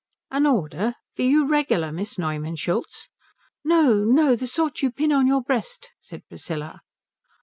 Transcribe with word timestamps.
"An 0.31 0.47
order? 0.47 0.95
For 1.15 1.21
you 1.21 1.47
regular, 1.47 1.91
Miss 1.91 2.17
Neumann 2.17 2.55
Schultz?" 2.55 3.07
"No, 3.63 4.03
no, 4.03 4.35
the 4.35 4.47
sort 4.47 4.81
you 4.81 4.89
pin 4.91 5.11
on 5.11 5.27
your 5.27 5.43
breast," 5.43 5.91
said 5.99 6.23
Priscilla. 6.27 6.81